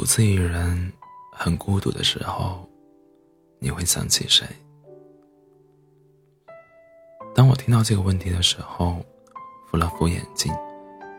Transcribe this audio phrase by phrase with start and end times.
[0.00, 0.90] 独自一人
[1.30, 2.66] 很孤独的时候，
[3.58, 4.46] 你会想起谁？
[7.34, 9.04] 当我听到这个问题的时候，
[9.66, 10.50] 扶了扶眼睛，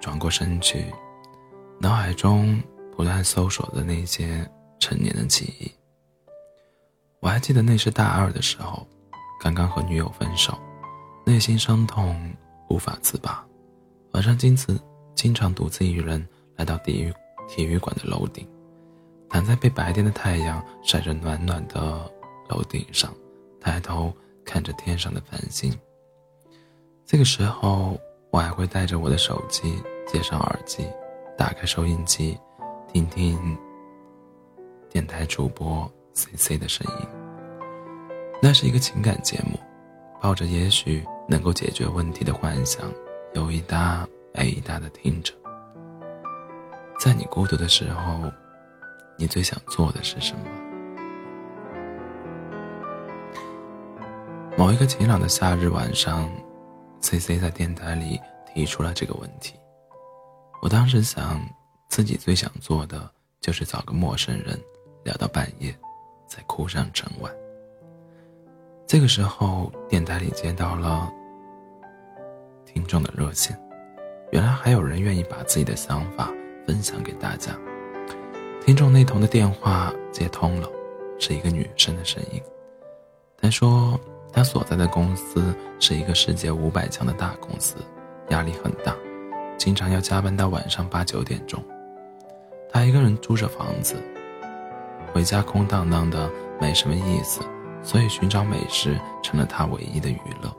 [0.02, 0.84] 转过身去，
[1.80, 2.60] 脑海中
[2.98, 4.50] 不断搜索着那些
[4.80, 5.72] 陈年的记忆。
[7.20, 8.88] 我还记得那是大二的时候，
[9.40, 10.58] 刚刚和女友分手，
[11.24, 12.34] 内心伤痛
[12.68, 13.46] 无法自拔，
[14.14, 14.80] 晚上经常
[15.14, 17.14] 经常独自一人来到体育
[17.48, 18.44] 体育馆的楼顶。
[19.32, 21.80] 躺在被白天的太阳晒着暖暖的
[22.50, 23.10] 楼顶上，
[23.62, 24.14] 抬头
[24.44, 25.74] 看着天上的繁星。
[27.06, 27.98] 这个时候，
[28.30, 30.86] 我还会带着我的手机，接上耳机，
[31.38, 32.38] 打开收音机，
[32.92, 33.58] 听听
[34.90, 37.08] 电台主播 C C 的声音。
[38.42, 39.58] 那是一个情感节目，
[40.20, 42.84] 抱着也许能够解决问题的幻想，
[43.34, 45.34] 有一搭没一搭的听着。
[47.00, 48.30] 在你孤独的时候。
[49.18, 50.44] 你最想做的是什么？
[54.58, 56.30] 某一个晴朗的夏日晚上
[57.02, 58.20] ，C C 在电台里
[58.54, 59.56] 提出了这个问题。
[60.62, 61.42] 我当时想，
[61.88, 63.10] 自己最想做的
[63.40, 64.60] 就是找个陌生人
[65.04, 65.76] 聊到半夜，
[66.28, 67.34] 再哭上整晚。
[68.86, 71.10] 这个时候，电台里接到了
[72.66, 73.58] 听众的热线，
[74.32, 76.30] 原来还有人愿意把自己的想法
[76.68, 77.58] 分享给大家。
[78.64, 80.70] 听众那头的电话接通了，
[81.20, 82.40] 是一个女生的声音。
[83.36, 84.00] 她说，
[84.32, 87.76] 她所在的公司是一个世界五百强的大公司，
[88.30, 88.96] 压力很大，
[89.58, 91.62] 经常要加班到晚上八九点钟。
[92.72, 93.96] 她一个人租着房子，
[95.12, 97.42] 回家空荡荡的，没什么意思，
[97.82, 100.56] 所以寻找美食成了她唯一的娱乐。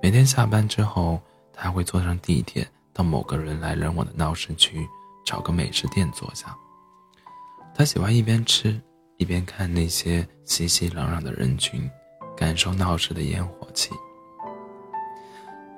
[0.00, 1.20] 每天下班之后，
[1.52, 4.88] 她会坐上地铁到某个人来人往的闹市区，
[5.24, 6.56] 找个美食店坐下。
[7.78, 8.80] 他喜欢一边吃
[9.18, 11.90] 一边看那些熙熙攘攘的人群，
[12.34, 13.90] 感受闹市的烟火气。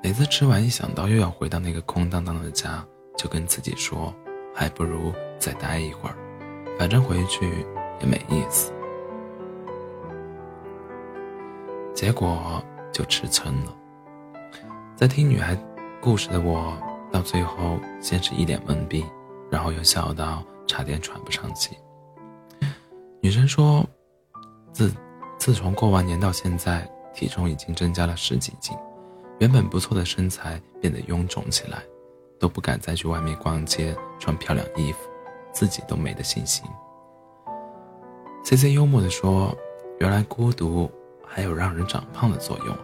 [0.00, 2.86] 每次吃完，一想到又要回到那个空荡荡的家，
[3.16, 4.14] 就跟自己说，
[4.54, 6.14] 还不如再待一会儿，
[6.78, 7.66] 反正回去
[8.00, 8.72] 也没意思。
[11.92, 12.62] 结果
[12.92, 13.76] 就吃撑了。
[14.94, 15.58] 在听女孩
[16.00, 16.78] 故事的我，
[17.10, 19.04] 到最后先是一脸懵逼，
[19.50, 21.76] 然后又笑到差点喘不上气。
[23.28, 23.84] 女生说
[24.72, 24.90] ：“自
[25.38, 28.74] 自从过完年到现在，体重已经增加了十几斤，
[29.38, 31.82] 原本不错的身材变得臃肿起来，
[32.40, 35.00] 都不敢再去外面逛街穿漂亮衣服，
[35.52, 36.64] 自己都没得信心。
[38.44, 39.54] ”C C 幽默地说
[40.00, 40.90] ：“原来孤独
[41.26, 42.80] 还有让人长胖的作用啊。”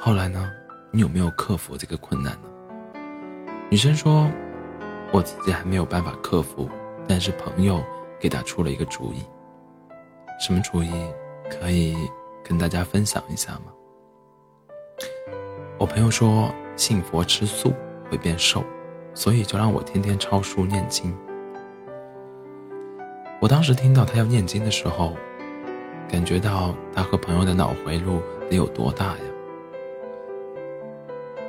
[0.00, 0.50] 后来呢？
[0.90, 2.48] 你有没有克服这个困难呢？
[3.68, 4.26] 女生说
[5.12, 6.66] ：“我自己还没有办法克服，
[7.06, 7.84] 但是朋友。”
[8.18, 9.22] 给他出了一个主意，
[10.40, 10.90] 什么主意？
[11.50, 11.96] 可以
[12.44, 13.72] 跟大家分享一下吗？
[15.78, 17.72] 我朋友说信佛吃素
[18.10, 18.62] 会变瘦，
[19.14, 21.16] 所以就让我天天抄书念经。
[23.40, 25.16] 我当时听到他要念经的时候，
[26.06, 29.24] 感觉到他和朋友的脑回路得有多大呀！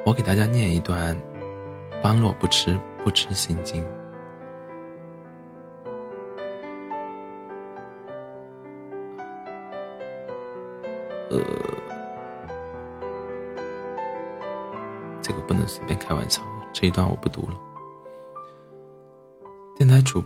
[0.06, 1.14] 我给大家念一段
[2.02, 3.84] 《般若不吃不吃心经》。
[11.30, 11.40] 呃，
[15.22, 16.42] 这个不能随便开玩笑，
[16.74, 17.54] 这一段我不读了。
[19.78, 20.24] 电台主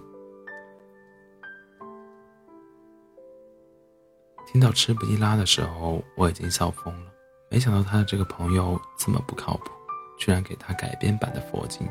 [4.47, 7.11] 听到吃不易拉的时候，我已经笑疯了。
[7.49, 9.71] 没想到他的这个朋友这么不靠谱，
[10.17, 11.87] 居然给他改编版的佛经。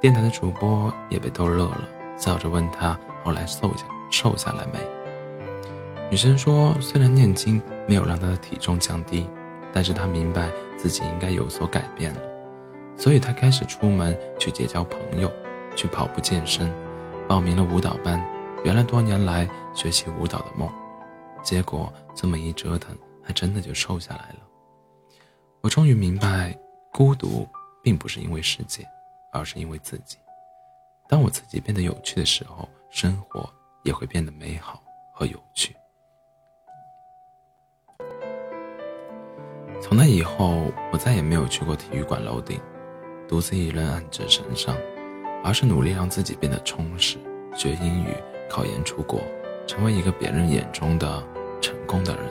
[0.00, 1.88] 电台的主播也被逗乐了，
[2.18, 4.95] 笑着问他后来瘦下瘦下来没。
[6.08, 9.28] 女生说：“虽然念经没有让她的体重降低，
[9.72, 12.20] 但是她明白自己应该有所改变了，
[12.96, 15.30] 所以她开始出门去结交朋友，
[15.74, 16.72] 去跑步健身，
[17.26, 18.24] 报名了舞蹈班，
[18.64, 20.70] 圆了多年来学习舞蹈的梦。
[21.42, 24.38] 结果这么一折腾，还真的就瘦下来了。
[25.60, 26.56] 我终于明白，
[26.92, 27.48] 孤独
[27.82, 28.86] 并不是因为世界，
[29.32, 30.18] 而是因为自己。
[31.08, 33.48] 当我自己变得有趣的时候，生活
[33.82, 34.80] 也会变得美好
[35.12, 35.74] 和有趣。”
[39.80, 42.60] 从那以后，我再也没有去过体育馆楼顶，
[43.28, 44.76] 独自一人按着绳上，
[45.44, 47.18] 而是努力让自己变得充实，
[47.54, 48.08] 学英语，
[48.50, 49.20] 考研出国，
[49.66, 51.22] 成为一个别人眼中的
[51.60, 52.30] 成功的人。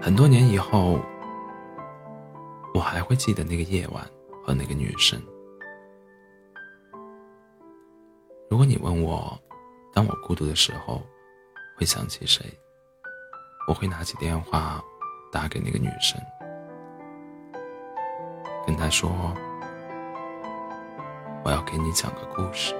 [0.00, 0.98] 很多年以后，
[2.72, 4.02] 我还会记得那个夜晚
[4.42, 5.20] 和那个女生。
[8.48, 9.38] 如果你问我
[9.92, 11.02] 当我孤独的时候，
[11.76, 12.46] 会想起谁？
[13.68, 14.82] 我会拿起电话
[15.32, 16.20] 打给那个女生，
[18.66, 19.08] 跟她说
[21.44, 22.74] ：“我要给你讲个故事。”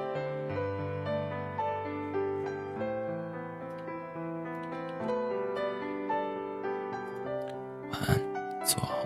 [7.92, 8.20] 晚安，
[8.64, 8.99] 做好。